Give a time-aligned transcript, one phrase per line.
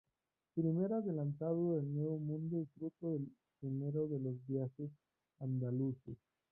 [0.55, 4.89] Primer Adelantado del nuevo mundo y fruto del primero de los "Viajes
[5.39, 6.17] Andaluces".